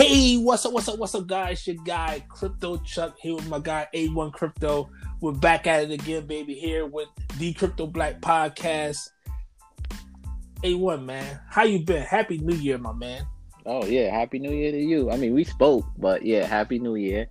Hey, 0.00 0.38
what's 0.38 0.64
up? 0.64 0.72
What's 0.72 0.88
up? 0.88 0.98
What's 0.98 1.14
up, 1.14 1.26
guys? 1.26 1.66
Your 1.66 1.76
guy 1.84 2.24
Crypto 2.30 2.78
Chuck 2.78 3.18
here 3.20 3.34
with 3.34 3.46
my 3.50 3.58
guy 3.58 3.86
A1 3.94 4.32
Crypto. 4.32 4.88
We're 5.20 5.32
back 5.32 5.66
at 5.66 5.82
it 5.82 5.90
again, 5.90 6.26
baby. 6.26 6.54
Here 6.54 6.86
with 6.86 7.08
the 7.36 7.52
Crypto 7.52 7.86
Black 7.86 8.22
Podcast. 8.22 9.10
A1, 10.64 11.04
man, 11.04 11.40
how 11.50 11.64
you 11.64 11.80
been? 11.80 12.00
Happy 12.00 12.38
New 12.38 12.56
Year, 12.56 12.78
my 12.78 12.94
man. 12.94 13.26
Oh 13.66 13.84
yeah, 13.84 14.10
Happy 14.10 14.38
New 14.38 14.52
Year 14.52 14.72
to 14.72 14.80
you. 14.80 15.10
I 15.10 15.18
mean, 15.18 15.34
we 15.34 15.44
spoke, 15.44 15.84
but 15.98 16.24
yeah, 16.24 16.46
Happy 16.46 16.78
New 16.78 16.94
Year. 16.94 17.26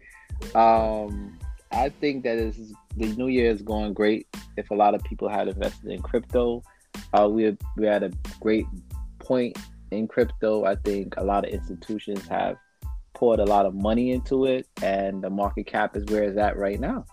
Um, 0.53 1.39
I 1.71 1.89
think 1.89 2.23
that 2.25 2.37
is 2.37 2.71
the 2.95 3.07
New 3.15 3.29
Year 3.29 3.49
is 3.49 3.63
going 3.63 3.93
great. 3.93 4.27
If 4.57 4.69
a 4.69 4.75
lot 4.75 4.93
of 4.93 5.03
people 5.03 5.27
had 5.27 5.47
invested 5.47 5.89
in 5.89 6.03
crypto, 6.03 6.61
uh, 7.13 7.27
we 7.27 7.57
we 7.77 7.87
had 7.87 8.03
a 8.03 8.11
great 8.39 8.67
point 9.17 9.57
in 9.91 10.07
crypto. 10.07 10.65
I 10.65 10.75
think 10.75 11.15
a 11.17 11.23
lot 11.23 11.45
of 11.45 11.51
institutions 11.53 12.27
have 12.27 12.57
poured 13.13 13.39
a 13.39 13.45
lot 13.45 13.65
of 13.65 13.73
money 13.73 14.11
into 14.11 14.45
it, 14.45 14.67
and 14.81 15.23
the 15.23 15.29
market 15.29 15.67
cap 15.67 15.95
is 15.95 16.05
where 16.05 16.23
it's 16.23 16.37
at 16.37 16.57
right 16.57 16.79
now. 16.79 17.05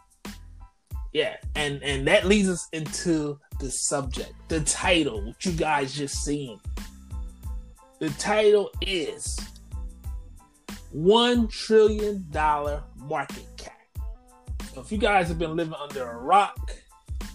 Yeah, 1.12 1.36
and 1.54 1.82
and 1.82 2.06
that 2.06 2.26
leads 2.26 2.48
us 2.48 2.68
into 2.72 3.38
the 3.58 3.70
subject, 3.70 4.32
the 4.48 4.60
title, 4.60 5.24
what 5.24 5.44
you 5.44 5.52
guys 5.52 5.94
just 5.94 6.24
seen. 6.24 6.60
The 7.98 8.10
title 8.10 8.70
is 8.82 9.38
one 10.92 11.48
trillion 11.48 12.26
dollar 12.30 12.82
market 12.96 13.46
cap. 13.56 13.72
So 14.74 14.82
if 14.82 14.92
you 14.92 14.98
guys 14.98 15.28
have 15.28 15.38
been 15.38 15.56
living 15.56 15.74
under 15.74 16.06
a 16.06 16.18
rock 16.18 16.76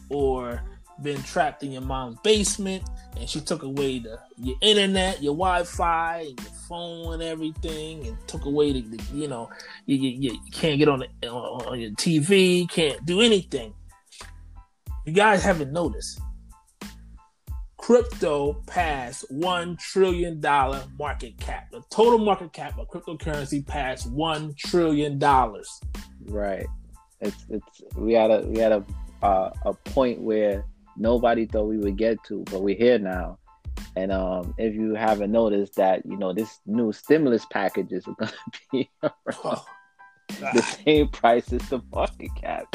or 0.09 0.61
been 1.01 1.21
trapped 1.23 1.63
in 1.63 1.71
your 1.71 1.81
mom's 1.81 2.17
basement 2.23 2.83
and 3.17 3.29
she 3.29 3.41
took 3.41 3.63
away 3.63 3.99
the 3.99 4.19
your 4.37 4.55
internet, 4.61 5.21
your 5.21 5.33
Wi-Fi, 5.33 6.25
and 6.27 6.39
your 6.39 6.51
phone 6.67 7.13
and 7.13 7.23
everything, 7.23 8.07
and 8.07 8.17
took 8.27 8.45
away 8.45 8.73
the, 8.73 8.81
the 8.81 9.03
you 9.13 9.27
know 9.27 9.49
you, 9.85 9.97
you, 9.97 10.31
you, 10.31 10.39
can't 10.51 10.79
get 10.79 10.87
on 10.87 10.99
the, 10.99 11.27
on 11.29 11.79
your 11.79 11.91
TV, 11.91 12.69
can't 12.69 13.05
do 13.05 13.21
anything. 13.21 13.73
You 15.05 15.13
guys 15.13 15.43
haven't 15.43 15.71
noticed. 15.71 16.21
Crypto 17.77 18.53
passed 18.67 19.25
one 19.31 19.75
trillion 19.77 20.39
dollar 20.39 20.83
market 20.99 21.37
cap. 21.39 21.71
The 21.71 21.81
total 21.89 22.19
market 22.19 22.53
cap 22.53 22.77
of 22.77 22.87
cryptocurrency 22.89 23.65
passed 23.65 24.09
one 24.11 24.53
trillion 24.55 25.17
dollars. 25.17 25.81
Right. 26.25 26.67
It's 27.19 27.45
it's 27.49 27.81
we 27.95 28.13
had 28.13 28.29
a 28.29 28.41
we 28.41 28.59
had 28.59 28.71
a 28.71 28.85
uh, 29.23 29.51
a 29.65 29.73
point 29.73 30.21
where 30.21 30.65
nobody 31.01 31.45
thought 31.45 31.67
we 31.67 31.77
would 31.77 31.97
get 31.97 32.23
to, 32.25 32.43
but 32.51 32.61
we're 32.61 32.75
here 32.75 32.99
now. 32.99 33.37
And 33.95 34.11
um, 34.11 34.53
if 34.57 34.75
you 34.75 34.93
haven't 34.93 35.31
noticed 35.31 35.75
that, 35.75 36.05
you 36.05 36.17
know, 36.17 36.33
this 36.33 36.59
new 36.65 36.93
stimulus 36.93 37.45
packages 37.45 38.07
are 38.07 38.15
going 38.19 38.31
to 38.31 38.59
be 38.71 38.89
oh, 39.43 39.65
the 40.39 40.61
same 40.85 41.09
price 41.09 41.51
as 41.51 41.67
the 41.69 41.81
market 41.93 42.29
cap. 42.35 42.73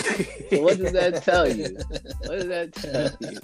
So 0.51 0.63
what 0.63 0.79
does 0.79 0.93
that 0.93 1.23
tell 1.23 1.49
you? 1.49 1.77
What 2.27 2.39
does 2.41 2.49
that 2.49 2.73
tell 2.73 3.31
you? 3.31 3.39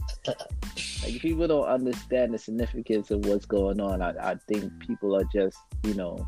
Like 1.03 1.21
people 1.21 1.47
don't 1.47 1.65
understand 1.65 2.35
the 2.35 2.39
significance 2.39 3.11
of 3.11 3.25
what's 3.27 3.47
going 3.47 3.81
on. 3.81 4.03
I, 4.03 4.33
I 4.33 4.35
think 4.49 4.73
people 4.81 5.17
are 5.17 5.25
just, 5.33 5.59
you 5.85 5.95
know, 5.95 6.27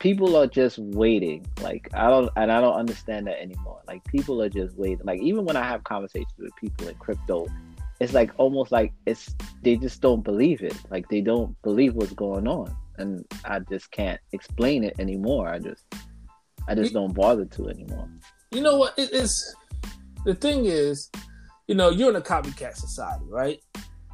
people 0.00 0.36
are 0.36 0.46
just 0.46 0.78
waiting. 0.78 1.46
Like 1.62 1.88
I 1.94 2.08
don't 2.08 2.30
and 2.36 2.52
I 2.52 2.60
don't 2.60 2.74
understand 2.74 3.26
that 3.26 3.40
anymore. 3.40 3.80
Like 3.88 4.04
people 4.04 4.42
are 4.42 4.48
just 4.48 4.76
waiting. 4.76 5.00
Like 5.04 5.20
even 5.20 5.44
when 5.44 5.56
I 5.56 5.64
have 5.64 5.82
conversations 5.84 6.34
with 6.38 6.54
people 6.56 6.88
in 6.88 6.94
crypto 6.96 7.46
it's 8.00 8.12
like 8.12 8.30
almost 8.36 8.72
like 8.72 8.92
it's 9.06 9.34
they 9.62 9.76
just 9.76 10.00
don't 10.00 10.22
believe 10.22 10.62
it. 10.62 10.76
Like 10.90 11.08
they 11.08 11.20
don't 11.20 11.60
believe 11.62 11.94
what's 11.94 12.12
going 12.12 12.48
on, 12.48 12.74
and 12.98 13.24
I 13.44 13.60
just 13.60 13.90
can't 13.90 14.20
explain 14.32 14.84
it 14.84 14.94
anymore. 14.98 15.48
I 15.48 15.58
just 15.58 15.84
I 16.66 16.74
just 16.74 16.92
don't 16.92 17.14
bother 17.14 17.44
to 17.44 17.68
anymore. 17.68 18.08
You 18.50 18.62
know 18.62 18.78
what? 18.78 18.98
It 18.98 19.12
is 19.12 19.54
the 20.24 20.34
thing 20.34 20.64
is, 20.64 21.10
you 21.66 21.74
know, 21.74 21.90
you're 21.90 22.10
in 22.10 22.16
a 22.16 22.20
copycat 22.20 22.76
society, 22.76 23.24
right? 23.28 23.60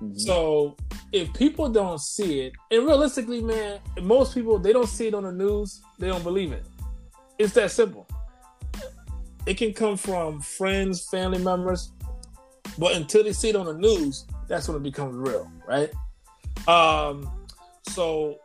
Mm-hmm. 0.02 0.16
So 0.16 0.76
if 1.12 1.32
people 1.34 1.68
don't 1.68 2.00
see 2.00 2.40
it, 2.40 2.52
and 2.70 2.86
realistically, 2.86 3.42
man, 3.42 3.80
most 4.02 4.34
people 4.34 4.58
they 4.58 4.72
don't 4.72 4.88
see 4.88 5.08
it 5.08 5.14
on 5.14 5.24
the 5.24 5.32
news, 5.32 5.80
they 5.98 6.08
don't 6.08 6.24
believe 6.24 6.52
it. 6.52 6.64
It's 7.38 7.54
that 7.54 7.70
simple. 7.70 8.06
It 9.46 9.54
can 9.54 9.72
come 9.72 9.96
from 9.96 10.40
friends, 10.40 11.08
family 11.10 11.42
members, 11.42 11.92
but 12.80 12.96
until 12.96 13.22
they 13.22 13.34
see 13.34 13.50
it 13.50 13.56
on 13.56 13.66
the 13.66 13.74
news, 13.74 14.24
that's 14.48 14.66
when 14.66 14.78
it 14.78 14.82
becomes 14.82 15.14
real, 15.14 15.52
right? 15.68 15.90
Um, 16.66 17.30
so 17.82 18.38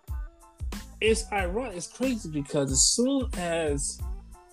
it's 1.00 1.24
ironic, 1.32 1.78
it's 1.78 1.88
crazy 1.88 2.30
because 2.30 2.70
as 2.70 2.84
soon 2.94 3.30
as 3.38 3.98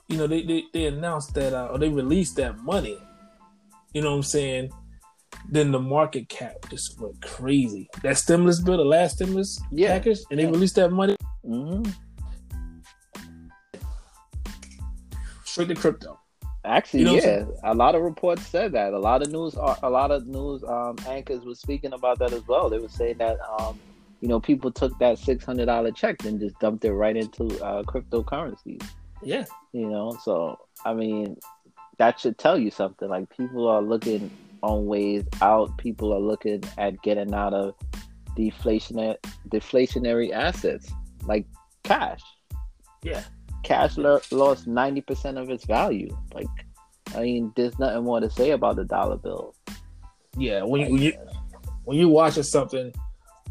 you 0.07 0.17
know 0.17 0.29
they 0.29 0.43
they, 0.45 0.63
they 0.73 0.87
announced 0.87 1.35
that 1.35 1.53
uh, 1.53 1.67
or 1.67 1.79
they 1.79 1.89
released 1.89 2.37
that 2.37 2.59
money, 2.59 2.97
you 3.93 4.03
know 4.03 4.11
what 4.11 4.17
I'm 4.19 4.23
saying? 4.23 4.71
Then 5.49 5.73
the 5.73 5.81
market 5.81 6.29
cap 6.29 6.55
just 6.71 7.01
went 7.01 7.21
crazy. 7.21 7.89
That 8.05 8.17
stimulus 8.17 8.61
bill, 8.61 8.77
the 8.77 8.85
last 8.85 9.17
stimulus 9.17 9.61
yeah. 9.73 9.89
package, 9.89 10.21
and 10.31 10.39
they 10.39 10.45
yeah. 10.45 10.51
released 10.51 10.77
that 10.77 10.93
money. 10.93 11.17
Mm-hmm. 11.45 11.91
Straight 15.43 15.69
to 15.69 15.75
crypto. 15.75 16.22
Actually, 16.65 17.01
you 17.01 17.07
know 17.07 17.15
yeah, 17.15 17.45
a 17.65 17.75
lot 17.75 17.95
of 17.97 18.03
reports 18.03 18.47
said 18.47 18.73
that. 18.73 18.93
A 18.93 18.99
lot 18.99 19.21
of 19.23 19.33
news, 19.33 19.55
a 19.55 19.91
lot 19.91 20.13
of 20.13 20.27
news 20.29 20.63
um, 20.63 20.97
anchors 21.09 21.45
were 21.45 21.57
speaking 21.57 21.93
about 21.93 22.21
that 22.21 22.33
as 22.33 22.47
well. 22.47 22.71
They 22.71 22.79
were 22.79 22.89
saying 22.89 23.19
that, 23.19 23.39
um, 23.59 23.81
you 24.21 24.29
know, 24.29 24.39
people 24.39 24.71
took 24.71 24.97
that 25.01 25.19
six 25.19 25.45
hundred 25.45 25.67
dollar 25.67 25.91
check 25.91 26.25
and 26.25 26.39
just 26.39 26.57
dumped 26.61 26.85
it 26.85 26.93
right 26.93 27.17
into 27.17 27.47
uh, 27.65 27.83
cryptocurrencies. 27.83 28.85
Yeah, 29.25 29.45
you 29.73 29.89
know, 29.89 30.17
so 30.23 30.57
I 30.85 30.95
mean, 30.95 31.37
that 31.99 32.21
should 32.21 32.39
tell 32.39 32.57
you 32.57 32.71
something. 32.71 33.09
Like 33.09 33.29
people 33.37 33.67
are 33.67 33.83
looking 33.83 34.31
on 34.63 34.87
ways 34.87 35.25
out. 35.41 35.77
People 35.79 36.13
are 36.13 36.21
looking 36.21 36.63
at 36.79 37.01
getting 37.03 37.35
out 37.35 37.55
of 37.55 37.75
deflationary 38.37 39.17
deflationary 39.49 40.31
assets 40.31 40.93
like 41.25 41.45
cash. 41.83 42.21
Yeah, 43.03 43.25
cash 43.63 43.97
lo- 43.97 44.21
lost 44.31 44.67
90% 44.67 45.41
of 45.41 45.51
its 45.51 45.65
value. 45.65 46.17
Like, 46.35 46.47
I 47.15 47.23
mean, 47.23 47.53
there's 47.57 47.79
nothing 47.79 48.05
more 48.05 48.21
to 48.21 48.31
say 48.31 48.51
about 48.51 48.77
the 48.77 48.85
dollar 48.85 49.17
bill. 49.17 49.55
Yeah, 50.37 50.63
when 50.63 50.81
you, 50.81 50.93
when 50.93 51.03
you 51.03 51.13
when 51.85 51.99
you 51.99 52.09
watching 52.09 52.43
something 52.43 52.93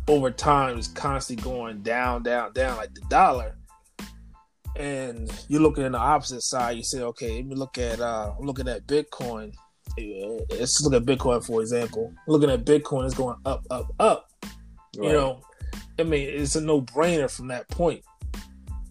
over 0.08 0.32
time 0.32 0.80
is 0.80 0.88
constantly 0.88 1.44
going 1.44 1.82
down, 1.82 2.24
down, 2.24 2.54
down, 2.54 2.78
like 2.78 2.94
the 2.94 3.02
dollar, 3.02 3.56
and 4.76 5.32
you're 5.48 5.62
looking 5.62 5.84
at 5.84 5.92
the 5.92 5.98
opposite 6.00 6.42
side, 6.42 6.78
you 6.78 6.84
say, 6.84 7.02
okay, 7.02 7.36
let 7.36 7.46
me 7.46 7.56
look 7.56 7.78
at 7.78 8.00
uh 8.00 8.34
I'm 8.38 8.46
looking 8.46 8.68
at 8.68 8.88
Bitcoin. 8.88 9.54
Let's 9.98 10.82
look 10.84 10.94
at 10.94 11.04
Bitcoin 11.04 11.46
for 11.46 11.62
example. 11.62 12.14
Looking 12.28 12.50
at 12.50 12.66
Bitcoin 12.66 13.06
is 13.06 13.14
going 13.14 13.38
up, 13.46 13.64
up, 13.70 13.94
up. 14.00 14.28
Right. 14.98 15.08
You 15.08 15.14
know, 15.14 15.42
I 16.00 16.04
mean, 16.04 16.30
it's 16.30 16.56
a 16.56 16.62
no 16.62 16.82
brainer 16.82 17.30
from 17.30 17.50
that 17.50 17.68
point 17.68 18.04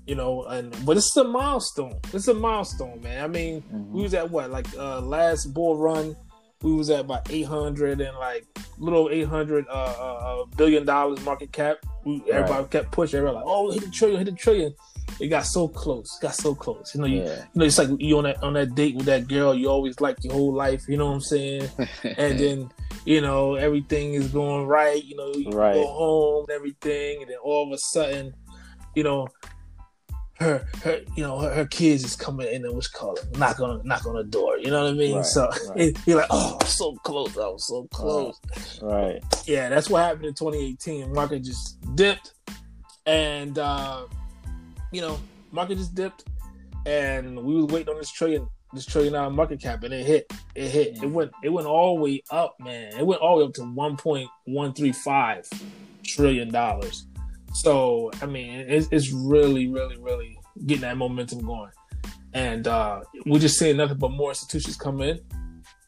you 0.07 0.15
know, 0.15 0.45
and 0.45 0.75
but 0.85 0.97
it's 0.97 1.17
a 1.17 1.25
milestone. 1.25 1.99
It's 2.13 2.29
a 2.29 2.35
milestone, 2.35 3.01
man. 3.01 3.25
I 3.25 3.29
mean, 3.29 3.63
mm-hmm. 3.63 3.93
we 3.93 4.03
was 4.03 4.15
at 4.15 4.31
what 4.31 4.51
like 4.51 4.67
uh 4.77 5.01
last 5.01 5.53
bull 5.55 5.77
run, 5.77 6.17
we 6.63 6.75
was 6.75 6.91
at 6.91 7.01
about 7.01 7.31
eight 7.31 7.47
hundred 7.47 8.01
and 8.01 8.17
like 8.19 8.45
little 8.79 9.09
eight 9.11 9.27
hundred 9.27 9.67
uh, 9.69 9.95
uh, 9.99 10.43
uh, 10.43 10.45
billion 10.57 10.85
dollars 10.85 11.21
market 11.25 11.53
cap. 11.53 11.79
We, 12.05 12.23
everybody 12.31 12.63
right. 12.63 12.71
kept 12.71 12.93
pushing. 12.93 13.19
Everybody 13.19 13.37
like, 13.37 13.45
oh, 13.47 13.71
hit 13.71 13.83
a 13.83 13.91
trillion, 13.91 14.19
hit 14.19 14.29
a 14.29 14.37
trillion. 14.37 14.75
It 15.19 15.29
got 15.29 15.47
so 15.47 15.69
close, 15.69 16.19
got 16.21 16.35
so 16.35 16.55
close. 16.55 16.95
You 16.95 17.01
know, 17.01 17.07
you, 17.07 17.23
yeah. 17.23 17.45
you 17.55 17.59
know, 17.61 17.65
it's 17.65 17.79
like 17.79 17.89
you 17.99 18.17
on 18.19 18.25
that 18.25 18.43
on 18.43 18.53
that 18.55 18.75
date 18.75 18.95
with 18.95 19.07
that 19.07 19.29
girl 19.29 19.55
you 19.55 19.69
always 19.69 20.01
like 20.01 20.23
your 20.23 20.35
whole 20.35 20.53
life. 20.53 20.85
You 20.87 20.99
know 20.99 21.07
what 21.07 21.15
I'm 21.15 21.21
saying? 21.21 21.69
and 22.05 22.39
then 22.39 22.71
you 23.05 23.21
know 23.21 23.55
everything 23.55 24.15
is 24.15 24.29
going 24.29 24.67
right. 24.67 25.03
You 25.03 25.17
know, 25.17 25.33
you 25.35 25.51
right. 25.51 25.75
go 25.75 25.87
home 25.87 26.45
and 26.49 26.57
everything, 26.57 27.23
and 27.23 27.31
then 27.31 27.39
all 27.43 27.67
of 27.67 27.73
a 27.73 27.79
sudden, 27.79 28.35
you 28.95 29.03
know, 29.03 29.29
her, 30.41 30.67
her, 30.83 31.01
you 31.15 31.23
know, 31.23 31.39
her, 31.39 31.55
her 31.55 31.67
kids 31.67 32.03
is 32.03 32.17
coming 32.17 32.49
in 32.49 32.65
and 32.65 32.75
what's 32.75 32.89
called 32.89 33.21
knock 33.39 33.61
on 33.61 33.83
knock 33.85 34.07
on 34.07 34.15
the 34.15 34.25
door. 34.25 34.59
You 34.59 34.71
know 34.71 34.85
what 34.85 34.93
I 34.93 34.95
mean? 34.95 35.17
Right, 35.17 35.25
so 35.25 35.51
right. 35.69 35.97
you're 36.07 36.19
like, 36.19 36.29
oh, 36.31 36.57
I'm 36.61 36.67
so 36.67 36.97
close. 37.05 37.37
I 37.37 37.47
was 37.47 37.67
so 37.67 37.87
close. 37.93 38.41
Right. 38.83 39.23
Yeah, 39.47 39.69
that's 39.69 39.91
what 39.91 40.03
happened 40.03 40.25
in 40.25 40.35
2018. 40.35 41.13
Market 41.13 41.45
just 41.45 41.79
dipped, 41.95 42.33
and 43.05 43.59
uh, 43.59 44.07
you 44.93 45.03
know, 45.03 45.21
market 45.53 45.77
just 45.77 45.95
dipped, 45.95 46.25
and 46.87 47.45
we 47.45 47.55
was 47.55 47.67
waiting 47.67 47.93
on 47.93 47.99
this 47.99 48.11
trillion, 48.11 48.49
this 48.73 48.87
trillion 48.87 49.13
dollar 49.13 49.31
market 49.31 49.61
cap, 49.61 49.85
and 49.85 49.93
it 49.93 50.07
hit. 50.07 50.33
It 50.55 50.71
hit. 50.71 51.03
It 51.03 51.07
went. 51.07 51.33
It 51.45 51.51
went 51.51 51.67
all 51.67 51.97
the 51.97 52.03
way 52.03 52.23
up, 52.31 52.57
man. 52.59 52.95
It 52.99 53.05
went 53.05 53.21
all 53.21 53.39
the 53.39 53.45
way 53.45 53.49
up 53.49 53.55
to 53.55 53.63
1.135 53.63 55.63
trillion 56.03 56.51
dollars. 56.51 57.05
So 57.53 58.11
I 58.23 58.27
mean, 58.27 58.65
it's, 58.69 58.89
it's 58.91 59.13
really, 59.13 59.69
really, 59.69 59.97
really 59.99 60.39
getting 60.67 60.83
that 60.83 60.97
momentum 60.97 61.41
going, 61.41 61.71
and 62.33 62.67
uh, 62.67 63.01
we're 63.27 63.41
just 63.41 63.59
seeing 63.59 63.77
nothing 63.77 63.99
but 63.99 64.11
more 64.11 64.31
institutions 64.31 64.77
come 64.77 65.01
in. 65.01 65.21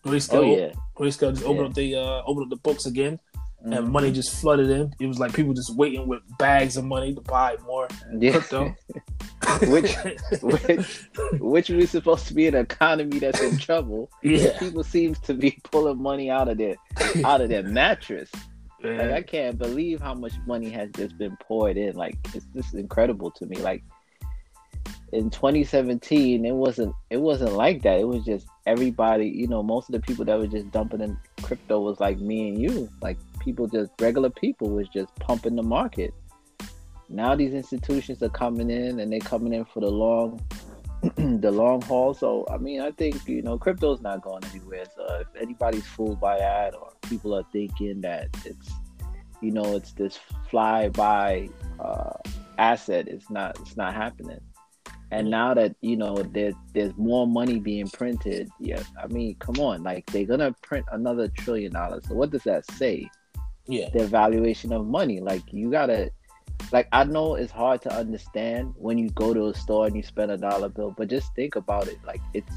Grayscale, 0.04 0.34
oh, 0.34 0.56
yeah. 0.56 0.72
Grayscale 0.96 1.32
just 1.32 1.44
open 1.44 1.62
yeah. 1.62 1.68
up 1.68 1.74
the 1.74 1.94
uh, 1.96 2.22
open 2.26 2.44
up 2.44 2.50
the 2.50 2.56
books 2.56 2.86
again, 2.86 3.20
mm-hmm. 3.36 3.72
and 3.72 3.88
money 3.88 4.10
just 4.10 4.40
flooded 4.40 4.70
in. 4.70 4.92
It 4.98 5.06
was 5.06 5.18
like 5.18 5.32
people 5.32 5.54
just 5.54 5.76
waiting 5.76 6.08
with 6.08 6.20
bags 6.38 6.76
of 6.76 6.84
money 6.84 7.14
to 7.14 7.20
buy 7.20 7.56
more 7.64 7.88
yeah. 8.18 8.32
crypto. 8.32 8.74
which, 9.68 9.94
which, 10.40 11.08
which 11.40 11.68
was 11.68 11.90
supposed 11.90 12.26
to 12.28 12.34
be 12.34 12.46
an 12.46 12.54
economy 12.54 13.18
that's 13.18 13.40
in 13.40 13.58
trouble. 13.58 14.10
Yeah, 14.22 14.58
people 14.58 14.84
seems 14.84 15.18
to 15.20 15.34
be 15.34 15.58
pulling 15.64 16.00
money 16.00 16.30
out 16.30 16.48
of 16.48 16.58
their 16.58 16.76
out 17.24 17.40
of 17.40 17.48
their 17.48 17.62
mattress. 17.62 18.30
Like 18.84 19.12
I 19.12 19.22
can't 19.22 19.58
believe 19.58 20.00
how 20.00 20.14
much 20.14 20.32
money 20.46 20.70
has 20.70 20.90
just 20.96 21.16
been 21.18 21.36
poured 21.36 21.76
in. 21.76 21.94
Like 21.96 22.16
it's 22.34 22.46
just 22.54 22.74
incredible 22.74 23.30
to 23.32 23.46
me. 23.46 23.56
Like 23.56 23.82
in 25.12 25.28
2017 25.28 26.44
it 26.44 26.52
wasn't 26.52 26.94
it 27.10 27.18
wasn't 27.18 27.52
like 27.52 27.82
that 27.82 28.00
it 28.00 28.08
was 28.08 28.24
just 28.24 28.46
everybody 28.66 29.28
you 29.28 29.46
know 29.46 29.62
most 29.62 29.88
of 29.88 29.92
the 29.92 30.00
people 30.00 30.24
that 30.24 30.38
were 30.38 30.46
just 30.46 30.70
dumping 30.70 31.02
in 31.02 31.16
crypto 31.42 31.80
was 31.80 32.00
like 32.00 32.18
me 32.18 32.48
and 32.48 32.58
you 32.58 32.88
like 33.02 33.18
people 33.38 33.66
just 33.66 33.90
regular 34.00 34.30
people 34.30 34.70
was 34.70 34.88
just 34.88 35.14
pumping 35.16 35.54
the 35.54 35.62
market 35.62 36.14
now 37.10 37.34
these 37.34 37.52
institutions 37.52 38.22
are 38.22 38.30
coming 38.30 38.70
in 38.70 39.00
and 39.00 39.12
they're 39.12 39.20
coming 39.20 39.52
in 39.52 39.66
for 39.66 39.80
the 39.80 39.90
long 39.90 40.40
the 41.40 41.50
long 41.50 41.82
haul 41.82 42.14
so 42.14 42.46
i 42.50 42.56
mean 42.56 42.80
i 42.80 42.90
think 42.92 43.26
you 43.26 43.42
know 43.42 43.58
crypto's 43.58 44.00
not 44.00 44.22
going 44.22 44.42
anywhere 44.52 44.84
so 44.96 45.04
if 45.20 45.26
anybody's 45.40 45.86
fooled 45.86 46.20
by 46.20 46.38
that 46.38 46.74
or 46.74 46.92
people 47.08 47.34
are 47.34 47.44
thinking 47.52 48.00
that 48.00 48.28
it's 48.44 48.70
you 49.40 49.50
know 49.50 49.74
it's 49.74 49.92
this 49.92 50.18
fly 50.48 50.88
by 50.88 51.48
uh 51.80 52.12
asset 52.58 53.08
it's 53.08 53.28
not 53.30 53.58
it's 53.60 53.76
not 53.76 53.94
happening 53.94 54.40
and 55.12 55.28
now 55.28 55.52
that 55.52 55.76
you 55.82 55.94
know 55.94 56.16
there, 56.16 56.52
there's 56.72 56.96
more 56.96 57.26
money 57.26 57.58
being 57.58 57.86
printed, 57.86 58.48
yeah, 58.58 58.82
I 58.98 59.08
mean, 59.08 59.36
come 59.40 59.58
on, 59.60 59.82
like 59.82 60.06
they're 60.06 60.24
gonna 60.24 60.54
print 60.62 60.86
another 60.90 61.28
trillion 61.28 61.72
dollars. 61.72 62.04
So 62.08 62.14
what 62.14 62.30
does 62.30 62.44
that 62.44 62.64
say? 62.72 63.10
Yeah, 63.66 63.90
the 63.92 64.06
valuation 64.06 64.72
of 64.72 64.86
money. 64.86 65.20
Like 65.20 65.42
you 65.52 65.70
gotta, 65.70 66.10
like 66.72 66.88
I 66.92 67.04
know 67.04 67.34
it's 67.34 67.52
hard 67.52 67.82
to 67.82 67.92
understand 67.92 68.74
when 68.76 68.98
you 68.98 69.10
go 69.10 69.34
to 69.34 69.48
a 69.48 69.54
store 69.54 69.86
and 69.86 69.96
you 69.96 70.02
spend 70.02 70.30
a 70.30 70.36
dollar 70.36 70.68
bill, 70.68 70.94
but 70.96 71.08
just 71.08 71.34
think 71.34 71.56
about 71.56 71.88
it. 71.88 71.98
Like 72.04 72.20
it's 72.34 72.52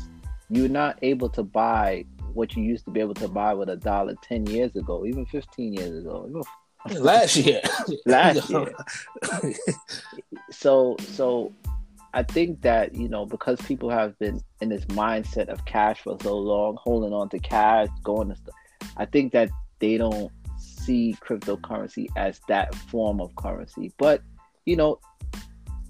you're 0.50 0.70
not 0.70 1.00
able 1.02 1.30
to 1.30 1.44
buy 1.44 2.06
what 2.34 2.56
you 2.56 2.64
used 2.64 2.86
to 2.86 2.92
be 2.92 3.00
able 3.00 3.14
to 3.16 3.28
buy 3.28 3.54
with 3.54 3.70
a 3.70 3.76
dollar 3.76 4.16
ten 4.22 4.46
years 4.46 4.76
ago, 4.76 5.06
even 5.06 5.26
fifteen 5.26 5.74
years 5.74 5.98
ago. 6.00 6.44
last 7.00 7.36
year 7.38 7.62
last 8.06 8.48
year 8.48 8.72
so 10.52 10.96
so 11.00 11.52
I 12.14 12.24
think 12.24 12.62
that 12.62 12.96
you 12.96 13.10
know 13.10 13.26
because 13.26 13.60
people 13.62 13.90
have 13.90 14.18
been 14.20 14.42
in 14.62 14.70
this 14.70 14.86
mindset 14.86 15.50
of 15.50 15.66
cash 15.66 16.02
for 16.02 16.18
so 16.22 16.38
long, 16.38 16.78
holding 16.82 17.12
on 17.12 17.28
to 17.30 17.40
cash, 17.40 17.90
going 18.04 18.30
to 18.30 18.36
stuff. 18.36 18.56
I 18.96 19.06
think 19.06 19.34
that 19.34 19.50
they 19.80 19.98
don't 19.98 20.32
see 20.86 21.16
cryptocurrency 21.22 22.08
as 22.16 22.40
that 22.48 22.74
form 22.76 23.20
of 23.20 23.36
currency. 23.36 23.92
But 23.98 24.22
you 24.66 24.76
know, 24.76 25.00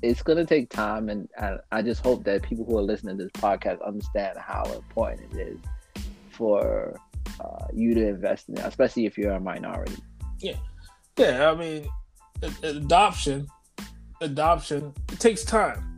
it's 0.01 0.21
gonna 0.21 0.45
take 0.45 0.69
time, 0.69 1.09
and 1.09 1.27
I, 1.39 1.57
I 1.71 1.81
just 1.81 2.01
hope 2.01 2.23
that 2.25 2.43
people 2.43 2.65
who 2.65 2.77
are 2.77 2.83
listening 2.83 3.17
to 3.17 3.23
this 3.23 3.31
podcast 3.33 3.85
understand 3.85 4.37
how 4.37 4.63
important 4.73 5.33
it 5.33 5.47
is 5.47 5.59
for 6.31 6.99
uh, 7.39 7.67
you 7.73 7.93
to 7.93 8.07
invest 8.07 8.49
in 8.49 8.57
it, 8.57 8.65
especially 8.65 9.05
if 9.05 9.17
you're 9.17 9.33
a 9.33 9.39
minority. 9.39 9.97
Yeah, 10.39 10.57
yeah. 11.17 11.51
I 11.51 11.55
mean, 11.55 11.87
adoption, 12.63 13.47
adoption. 14.21 14.93
It 15.11 15.19
takes 15.19 15.43
time 15.43 15.95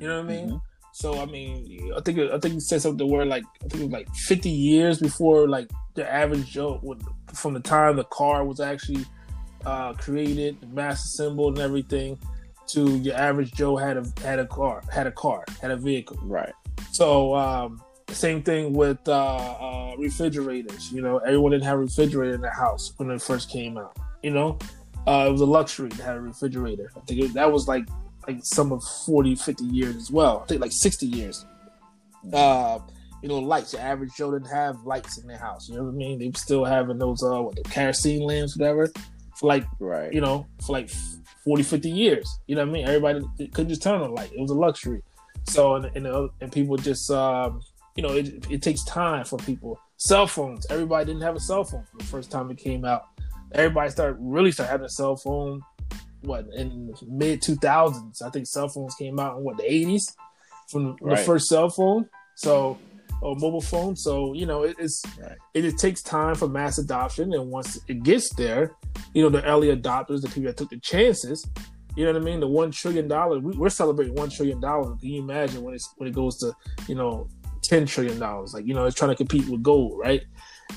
you 0.00 0.06
know 0.06 0.22
what 0.22 0.30
I 0.30 0.36
mean? 0.36 0.46
Mm-hmm. 0.46 0.56
So 0.98 1.20
I 1.22 1.26
mean, 1.26 1.92
I 1.96 2.00
think 2.00 2.18
I 2.18 2.40
think 2.40 2.54
you 2.54 2.60
said 2.60 2.82
something 2.82 3.08
where 3.08 3.24
like 3.24 3.44
I 3.64 3.68
think 3.68 3.82
it 3.82 3.84
was 3.84 3.92
like 3.92 4.12
50 4.16 4.50
years 4.50 4.98
before 4.98 5.46
like 5.46 5.70
the 5.94 6.12
average 6.12 6.50
Joe 6.50 6.80
would, 6.82 7.00
from 7.32 7.54
the 7.54 7.60
time 7.60 7.94
the 7.94 8.02
car 8.02 8.44
was 8.44 8.58
actually 8.58 9.06
uh, 9.64 9.92
created, 9.92 10.56
mass 10.74 11.04
assembled, 11.04 11.54
and 11.54 11.64
everything, 11.64 12.18
to 12.70 12.96
your 12.96 13.14
average 13.14 13.52
Joe 13.52 13.76
had 13.76 13.96
a 13.96 14.04
had 14.22 14.40
a 14.40 14.46
car, 14.48 14.82
had 14.92 15.06
a 15.06 15.12
car, 15.12 15.44
had 15.62 15.70
a 15.70 15.76
vehicle. 15.76 16.18
Right. 16.20 16.52
So 16.90 17.32
um, 17.36 17.80
same 18.08 18.42
thing 18.42 18.72
with 18.72 18.98
uh, 19.06 19.12
uh, 19.12 19.94
refrigerators. 19.98 20.90
You 20.90 21.02
know, 21.02 21.18
everyone 21.18 21.52
didn't 21.52 21.64
have 21.66 21.76
a 21.76 21.82
refrigerator 21.82 22.34
in 22.34 22.40
their 22.40 22.50
house 22.50 22.92
when 22.96 23.08
it 23.12 23.22
first 23.22 23.50
came 23.50 23.78
out. 23.78 23.96
You 24.24 24.32
know, 24.32 24.58
uh, 25.06 25.26
it 25.28 25.30
was 25.30 25.42
a 25.42 25.46
luxury 25.46 25.90
to 25.90 26.02
have 26.02 26.16
a 26.16 26.20
refrigerator. 26.20 26.90
I 26.96 27.00
think 27.06 27.20
it, 27.20 27.34
that 27.34 27.52
was 27.52 27.68
like 27.68 27.86
like 28.28 28.44
some 28.44 28.72
of 28.72 28.84
40, 28.84 29.34
50 29.34 29.64
years 29.64 29.96
as 29.96 30.10
well. 30.10 30.42
I 30.42 30.46
think 30.46 30.60
like 30.60 30.72
60 30.72 31.06
years. 31.06 31.46
Uh, 32.32 32.78
you 33.22 33.28
know, 33.28 33.38
lights. 33.38 33.72
Your 33.72 33.82
average 33.82 34.10
Joe 34.16 34.32
didn't 34.32 34.52
have 34.52 34.84
lights 34.84 35.18
in 35.18 35.26
their 35.26 35.38
house. 35.38 35.68
You 35.68 35.76
know 35.76 35.84
what 35.84 35.94
I 35.94 35.96
mean? 35.96 36.18
They 36.18 36.28
were 36.28 36.34
still 36.34 36.64
having 36.64 36.98
those 36.98 37.22
uh 37.22 37.42
what 37.42 37.56
the 37.56 37.62
kerosene 37.62 38.22
lamps, 38.22 38.56
whatever, 38.56 38.92
for 39.34 39.48
like 39.48 39.64
right. 39.80 40.12
you 40.12 40.20
know, 40.20 40.46
for 40.64 40.72
like 40.72 40.90
40, 41.44 41.62
50 41.62 41.90
years. 41.90 42.38
You 42.46 42.54
know 42.54 42.62
what 42.62 42.68
I 42.68 42.72
mean? 42.72 42.86
Everybody 42.86 43.48
couldn't 43.48 43.70
just 43.70 43.82
turn 43.82 44.00
on 44.00 44.10
a 44.10 44.12
light. 44.12 44.32
It 44.32 44.40
was 44.40 44.50
a 44.50 44.54
luxury. 44.54 45.02
So 45.48 45.76
and 45.76 45.86
and, 45.96 46.06
uh, 46.06 46.28
and 46.40 46.52
people 46.52 46.76
just 46.76 47.10
um, 47.10 47.60
you 47.96 48.02
know, 48.02 48.10
it, 48.10 48.48
it 48.50 48.62
takes 48.62 48.84
time 48.84 49.24
for 49.24 49.38
people. 49.38 49.80
Cell 49.96 50.26
phones. 50.28 50.66
Everybody 50.70 51.06
didn't 51.06 51.22
have 51.22 51.34
a 51.34 51.40
cell 51.40 51.64
phone 51.64 51.84
for 51.90 51.98
the 51.98 52.04
first 52.04 52.30
time 52.30 52.50
it 52.50 52.58
came 52.58 52.84
out. 52.84 53.06
Everybody 53.52 53.90
started 53.90 54.18
really 54.20 54.52
started 54.52 54.70
having 54.70 54.86
a 54.86 54.90
cell 54.90 55.16
phone 55.16 55.62
what 56.22 56.46
in 56.54 56.94
mid 57.06 57.42
two 57.42 57.56
thousands. 57.56 58.22
I 58.22 58.30
think 58.30 58.46
cell 58.46 58.68
phones 58.68 58.94
came 58.94 59.18
out 59.18 59.38
in 59.38 59.44
what 59.44 59.56
the 59.56 59.70
eighties 59.70 60.14
from 60.68 60.96
right. 61.00 61.16
the 61.16 61.24
first 61.24 61.48
cell 61.48 61.70
phone. 61.70 62.08
So 62.34 62.78
or 63.20 63.36
mobile 63.36 63.60
phone. 63.60 63.96
So 63.96 64.32
you 64.34 64.46
know 64.46 64.62
it, 64.62 64.76
it's 64.78 65.02
right. 65.20 65.36
it, 65.54 65.64
it, 65.64 65.78
takes 65.78 66.02
time 66.02 66.34
for 66.34 66.48
mass 66.48 66.78
adoption, 66.78 67.32
and 67.32 67.50
once 67.50 67.78
it 67.88 68.02
gets 68.02 68.32
there, 68.34 68.76
you 69.14 69.22
know 69.22 69.28
the 69.28 69.44
early 69.44 69.74
adopters, 69.74 70.22
the 70.22 70.28
people 70.28 70.44
that 70.44 70.56
took 70.56 70.70
the 70.70 70.78
chances. 70.78 71.46
You 71.96 72.04
know 72.04 72.12
what 72.12 72.22
I 72.22 72.24
mean? 72.24 72.40
The 72.40 72.46
one 72.46 72.70
trillion 72.70 73.08
dollars. 73.08 73.42
We, 73.42 73.66
are 73.66 73.70
celebrating 73.70 74.14
one 74.14 74.30
trillion 74.30 74.60
dollars. 74.60 75.00
Can 75.00 75.08
you 75.08 75.22
imagine 75.22 75.62
when 75.62 75.74
it's 75.74 75.92
when 75.96 76.08
it 76.08 76.14
goes 76.14 76.36
to 76.38 76.52
you 76.86 76.94
know 76.94 77.28
ten 77.62 77.86
trillion 77.86 78.18
dollars? 78.18 78.54
Like 78.54 78.66
you 78.66 78.74
know 78.74 78.84
it's 78.84 78.96
trying 78.96 79.10
to 79.10 79.16
compete 79.16 79.48
with 79.48 79.62
gold, 79.62 79.98
right? 79.98 80.22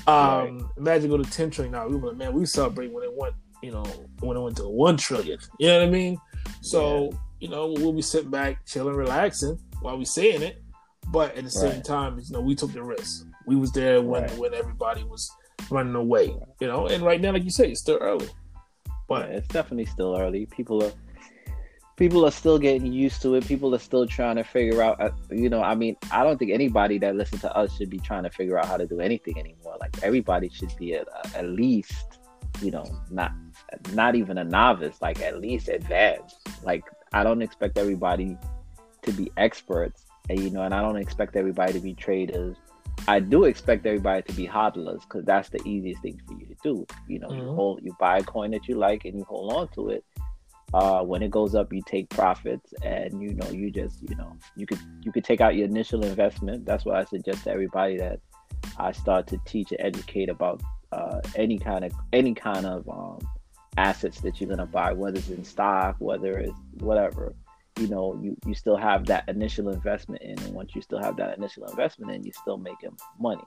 Um, 0.06 0.58
right. 0.58 0.62
Imagine 0.78 1.10
go 1.10 1.18
to 1.18 1.30
ten 1.30 1.50
trillion 1.50 1.72
dollars. 1.72 1.92
We 1.92 2.00
were 2.00 2.08
like, 2.08 2.16
man, 2.16 2.32
we 2.32 2.44
celebrate 2.46 2.92
when 2.92 3.04
it 3.04 3.14
went 3.14 3.34
you 3.62 3.70
know, 3.70 3.84
when 4.20 4.36
it 4.36 4.40
went 4.40 4.56
to 4.56 4.68
one 4.68 4.96
trillion. 4.96 5.38
You 5.58 5.68
know 5.68 5.80
what 5.80 5.88
I 5.88 5.90
mean? 5.90 6.18
So, 6.60 7.10
yeah. 7.10 7.18
you 7.40 7.48
know, 7.48 7.74
we'll 7.76 7.92
be 7.92 8.02
sitting 8.02 8.30
back, 8.30 8.66
chilling, 8.66 8.94
relaxing 8.94 9.58
while 9.80 9.96
we're 9.96 10.04
saying 10.04 10.42
it. 10.42 10.62
But 11.08 11.36
at 11.36 11.44
the 11.44 11.50
same 11.50 11.72
right. 11.72 11.84
time, 11.84 12.18
you 12.18 12.32
know, 12.32 12.40
we 12.40 12.54
took 12.54 12.72
the 12.72 12.82
risk. 12.82 13.26
We 13.46 13.56
was 13.56 13.72
there 13.72 14.00
when 14.00 14.22
right. 14.22 14.38
when 14.38 14.54
everybody 14.54 15.04
was 15.04 15.30
running 15.70 15.94
away. 15.94 16.34
You 16.60 16.66
know, 16.66 16.86
and 16.86 17.02
right 17.02 17.20
now, 17.20 17.32
like 17.32 17.44
you 17.44 17.50
say, 17.50 17.70
it's 17.70 17.80
still 17.80 17.98
early. 18.00 18.28
But 19.08 19.28
yeah, 19.28 19.36
it's 19.36 19.48
definitely 19.48 19.86
still 19.86 20.16
early. 20.16 20.46
People 20.46 20.82
are 20.84 20.92
people 21.96 22.24
are 22.24 22.30
still 22.30 22.58
getting 22.58 22.92
used 22.92 23.20
to 23.22 23.34
it. 23.34 23.46
People 23.46 23.74
are 23.74 23.78
still 23.78 24.06
trying 24.06 24.36
to 24.36 24.44
figure 24.44 24.82
out. 24.82 25.00
Uh, 25.00 25.10
you 25.30 25.48
know, 25.48 25.62
I 25.62 25.74
mean, 25.74 25.96
I 26.10 26.24
don't 26.24 26.38
think 26.38 26.52
anybody 26.52 26.98
that 26.98 27.16
listens 27.16 27.42
to 27.42 27.54
us 27.54 27.76
should 27.76 27.90
be 27.90 27.98
trying 27.98 28.22
to 28.22 28.30
figure 28.30 28.58
out 28.58 28.66
how 28.66 28.76
to 28.76 28.86
do 28.86 29.00
anything 29.00 29.38
anymore. 29.38 29.76
Like 29.80 30.02
everybody 30.02 30.48
should 30.48 30.74
be 30.76 30.94
at, 30.94 31.06
at 31.34 31.48
least, 31.48 32.18
you 32.60 32.70
know, 32.70 32.84
not 33.10 33.32
not 33.92 34.14
even 34.14 34.38
a 34.38 34.44
novice, 34.44 35.00
like 35.00 35.20
at 35.20 35.40
least 35.40 35.68
advanced. 35.68 36.36
Like 36.62 36.84
I 37.12 37.22
don't 37.24 37.42
expect 37.42 37.78
everybody 37.78 38.36
to 39.02 39.12
be 39.12 39.30
experts, 39.36 40.04
and 40.28 40.38
you 40.40 40.50
know, 40.50 40.62
and 40.62 40.74
I 40.74 40.82
don't 40.82 40.96
expect 40.96 41.36
everybody 41.36 41.72
to 41.74 41.80
be 41.80 41.94
traders. 41.94 42.56
I 43.08 43.20
do 43.20 43.44
expect 43.44 43.84
everybody 43.86 44.22
to 44.22 44.32
be 44.34 44.46
hodlers 44.46 45.00
because 45.02 45.24
that's 45.24 45.48
the 45.48 45.60
easiest 45.66 46.02
thing 46.02 46.20
for 46.26 46.34
you 46.34 46.46
to 46.46 46.56
do. 46.62 46.86
You 47.08 47.18
know, 47.18 47.28
mm-hmm. 47.28 47.48
you 47.48 47.54
hold, 47.54 47.80
you 47.82 47.96
buy 47.98 48.18
a 48.18 48.22
coin 48.22 48.52
that 48.52 48.68
you 48.68 48.76
like, 48.76 49.04
and 49.04 49.18
you 49.18 49.24
hold 49.24 49.52
on 49.52 49.68
to 49.68 49.88
it. 49.90 50.04
Uh, 50.72 51.02
when 51.02 51.22
it 51.22 51.30
goes 51.30 51.54
up, 51.54 51.72
you 51.72 51.82
take 51.84 52.08
profits, 52.10 52.72
and 52.82 53.20
you 53.20 53.34
know, 53.34 53.50
you 53.50 53.70
just, 53.70 54.08
you 54.08 54.14
know, 54.16 54.36
you 54.56 54.66
could 54.66 54.78
you 55.02 55.12
could 55.12 55.24
take 55.24 55.40
out 55.40 55.54
your 55.54 55.66
initial 55.66 56.04
investment. 56.04 56.64
That's 56.64 56.84
why 56.84 57.00
I 57.00 57.04
suggest 57.04 57.44
to 57.44 57.50
everybody 57.50 57.98
that 57.98 58.20
I 58.78 58.92
start 58.92 59.26
to 59.28 59.38
teach 59.44 59.72
and 59.72 59.80
educate 59.80 60.28
about 60.28 60.62
uh, 60.92 61.20
any 61.34 61.58
kind 61.58 61.84
of 61.84 61.92
any 62.12 62.34
kind 62.34 62.66
of 62.66 62.88
um, 62.88 63.18
assets 63.76 64.20
that 64.20 64.40
you're 64.40 64.50
gonna 64.50 64.66
buy, 64.66 64.92
whether 64.92 65.18
it's 65.18 65.30
in 65.30 65.44
stock, 65.44 65.96
whether 65.98 66.38
it's 66.38 66.58
whatever, 66.78 67.34
you 67.78 67.88
know, 67.88 68.18
you, 68.22 68.36
you 68.46 68.54
still 68.54 68.76
have 68.76 69.06
that 69.06 69.28
initial 69.28 69.70
investment 69.70 70.22
in, 70.22 70.38
and 70.42 70.54
once 70.54 70.74
you 70.74 70.82
still 70.82 71.02
have 71.02 71.16
that 71.16 71.36
initial 71.36 71.64
investment 71.64 72.12
in, 72.12 72.22
you're 72.22 72.34
still 72.34 72.58
making 72.58 72.96
money. 73.18 73.44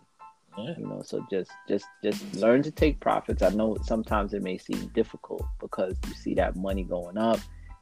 Yeah. 0.57 0.73
You 0.77 0.87
know, 0.87 1.01
so 1.03 1.25
just 1.29 1.51
just 1.67 1.85
just 2.01 2.35
learn 2.35 2.63
to 2.63 2.71
take 2.71 2.99
profits. 2.99 3.43
I 3.43 3.49
know 3.49 3.77
sometimes 3.83 4.33
it 4.33 4.41
may 4.41 4.57
seem 4.57 4.87
difficult 4.95 5.45
because 5.59 5.97
you 6.07 6.13
see 6.13 6.33
that 6.35 6.55
money 6.55 6.83
going 6.83 7.17
up 7.17 7.39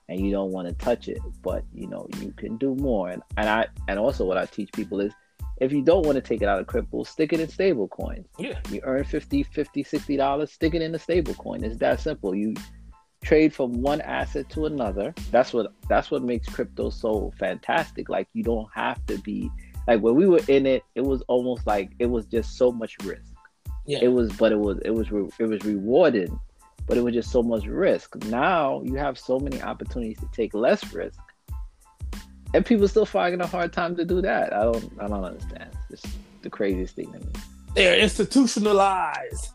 and 0.10 0.20
you 0.20 0.32
don't 0.32 0.52
want 0.52 0.68
to 0.68 0.74
touch 0.74 1.08
it, 1.08 1.20
but 1.44 1.64
you 1.74 1.88
know, 1.88 2.08
you 2.20 2.34
can 2.36 2.58
do 2.58 2.76
more. 2.76 3.10
And 3.10 3.22
and 3.38 3.48
I 3.48 3.68
and 3.88 4.00
also 4.00 4.26
what 4.26 4.38
I 4.38 4.46
teach 4.48 4.72
people 4.74 5.00
is 5.02 5.14
if 5.64 5.72
you 5.72 5.82
don't 5.82 6.06
want 6.06 6.16
to 6.16 6.22
take 6.22 6.42
it 6.42 6.48
out 6.48 6.60
of 6.60 6.68
crypto, 6.68 7.04
stick 7.04 7.34
it 7.34 7.40
in 7.40 7.48
stable 7.48 7.88
coins. 7.88 8.28
Yeah. 8.38 8.60
You 8.70 8.82
earn 8.84 9.04
50, 9.04 9.44
50, 9.44 9.84
60 9.84 10.18
dollars, 10.18 10.52
stick 10.52 10.74
it 10.74 10.82
in 10.82 10.94
a 10.94 11.00
stable 11.00 11.34
coin. 11.36 11.64
It's 11.64 11.78
that 11.78 12.00
simple. 12.00 12.36
You 12.36 12.54
trade 13.24 13.54
from 13.54 13.82
one 13.82 14.02
asset 14.02 14.50
to 14.50 14.66
another. 14.66 15.14
That's 15.32 15.54
what 15.54 15.74
that's 15.88 16.12
what 16.12 16.24
makes 16.24 16.48
crypto 16.48 16.90
so 16.90 17.34
fantastic. 17.40 18.10
Like 18.10 18.28
you 18.34 18.44
don't 18.44 18.70
have 18.74 19.04
to 19.08 19.18
be 19.20 19.50
like 19.88 20.02
when 20.02 20.16
we 20.16 20.28
were 20.28 20.42
in 20.48 20.66
it, 20.66 20.84
it 20.96 21.02
was 21.02 21.22
almost 21.24 21.66
like 21.66 21.92
it 22.00 22.08
was 22.08 22.26
just 22.26 22.58
so 22.58 22.72
much 22.72 22.98
risk. 23.04 23.34
Yeah. 23.86 24.00
It 24.02 24.10
was 24.10 24.32
but 24.34 24.52
it 24.52 24.60
was 24.60 24.80
it 24.86 24.92
was 24.92 25.12
re, 25.12 25.28
it 25.40 25.46
was 25.46 25.64
rewarding 25.66 26.40
but 26.88 26.98
it 26.98 27.02
was 27.02 27.14
just 27.14 27.32
so 27.32 27.42
much 27.42 27.66
risk. 27.66 28.16
Now 28.26 28.82
you 28.84 28.96
have 28.96 29.18
so 29.18 29.40
many 29.40 29.62
opportunities 29.62 30.20
to 30.20 30.28
take 30.34 30.54
less 30.54 30.94
risk, 30.94 31.20
and 32.54 32.66
people 32.66 32.88
still 32.88 33.06
finding 33.06 33.42
a 33.42 33.48
hard 33.48 33.74
time 33.74 33.96
to 33.96 34.06
do 34.06 34.22
that. 34.22 34.54
I 34.54 34.64
don't, 34.64 34.92
I 35.00 35.08
don't 35.08 35.24
understand. 35.24 35.70
It's 35.90 36.04
the 36.42 36.50
craziest 36.50 36.96
thing 36.96 37.12
to 37.14 37.20
me. 37.20 37.28
They're 37.76 38.00
institutionalized. 38.00 39.50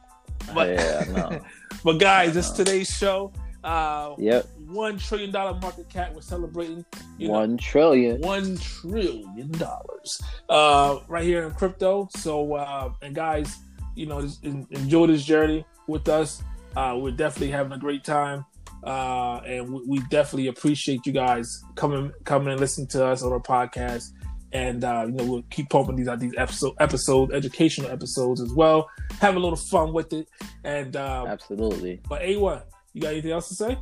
But, 0.54 0.70
yeah, 0.70 1.04
know. 1.12 1.40
but 1.84 1.98
guys, 1.98 2.36
it's 2.36 2.50
today's 2.50 2.90
show. 2.90 3.32
Uh, 3.62 4.14
Yep, 4.18 4.46
one 4.66 4.98
trillion 4.98 5.30
dollar 5.30 5.58
market 5.60 5.88
cap. 5.88 6.14
We're 6.14 6.20
celebrating 6.20 6.84
you 7.18 7.28
know, 7.28 7.34
one 7.34 7.56
trillion. 7.56 8.20
one 8.20 8.56
trillion 8.56 9.50
dollars 9.52 10.22
uh, 10.48 11.00
right 11.08 11.24
here 11.24 11.44
in 11.44 11.52
crypto. 11.52 12.08
So, 12.16 12.54
uh, 12.54 12.92
and 13.02 13.14
guys, 13.14 13.58
you 13.94 14.06
know, 14.06 14.22
just 14.22 14.44
enjoy 14.44 15.08
this 15.08 15.24
journey 15.24 15.64
with 15.86 16.08
us. 16.08 16.42
Uh, 16.76 16.96
we're 17.00 17.10
definitely 17.10 17.50
having 17.50 17.72
a 17.72 17.78
great 17.78 18.04
time, 18.04 18.44
uh, 18.85 19.40
and 19.47 19.73
we, 19.73 19.82
we 19.87 19.99
definitely 20.11 20.49
appreciate 20.49 21.06
you 21.06 21.12
guys 21.12 21.62
coming 21.75 22.12
coming 22.25 22.49
and 22.49 22.61
listening 22.61 22.87
to 22.88 23.06
us 23.06 23.23
on 23.23 23.32
our 23.32 23.40
podcast. 23.40 24.12
And 24.52 24.82
uh, 24.82 25.04
you 25.06 25.12
know, 25.12 25.25
we'll 25.25 25.42
keep 25.50 25.68
pumping 25.68 25.97
these 25.97 26.08
out 26.08 26.20
these 26.20 26.35
episode 26.37 26.75
episodes, 26.80 27.32
educational 27.35 27.90
episodes 27.90 28.40
as 28.40 28.52
well. 28.52 28.88
Have 29.20 29.37
a 29.37 29.38
little 29.38 29.56
fun 29.56 29.92
with 29.92 30.12
it. 30.12 30.28
And 30.64 30.97
uh, 30.97 31.26
Absolutely. 31.28 32.00
but 32.08 32.23
A1, 32.23 32.62
you 32.94 33.02
got 33.02 33.12
anything 33.12 33.32
else 33.32 33.49
to 33.49 33.54
say? 33.54 33.78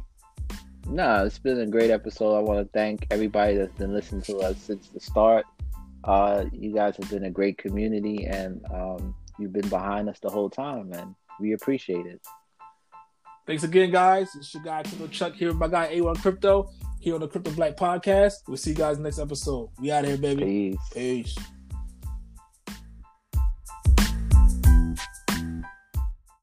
No, 0.89 1.25
it's 1.25 1.39
been 1.39 1.61
a 1.61 1.67
great 1.67 1.91
episode. 1.91 2.37
I 2.37 2.41
want 2.41 2.61
to 2.61 2.73
thank 2.73 3.07
everybody 3.11 3.57
that's 3.57 3.77
been 3.77 3.93
listening 3.93 4.23
to 4.23 4.39
us 4.39 4.57
since 4.59 4.89
the 4.89 5.01
start. 5.01 5.45
Uh, 6.05 6.45
you 6.53 6.73
guys 6.73 6.97
have 6.97 7.11
been 7.11 7.25
a 7.25 7.31
great 7.31 7.59
community, 7.59 8.25
and 8.27 8.65
um, 8.73 9.15
you've 9.39 9.53
been 9.53 9.69
behind 9.69 10.09
us 10.09 10.21
the 10.21 10.31
whole 10.31 10.49
time, 10.49 10.93
and 10.93 11.17
we 11.41 11.53
appreciate 11.53 12.07
it. 12.07 12.21
Thanks 13.47 13.63
again, 13.63 13.93
guys. 13.93 14.35
It's 14.35 14.53
your 14.53 14.63
guy, 14.63 14.83
Crypto 14.83 15.07
Chuck, 15.07 15.35
here 15.35 15.49
with 15.49 15.57
my 15.57 15.69
guy, 15.69 15.95
A1 15.95 16.21
Crypto, 16.21 16.71
here 17.01 17.15
on 17.15 17.21
the 17.21 17.29
Crypto 17.29 17.53
Black 17.53 17.77
Podcast. 17.77 18.43
We'll 18.49 18.57
see 18.57 18.71
you 18.71 18.77
guys 18.77 18.99
next 18.99 19.21
episode. 19.21 19.71
We 19.81 19.93
out 19.93 20.05
here, 20.05 20.17
baby. 20.17 20.77
Peace. 20.93 20.93
Peace. 20.93 21.56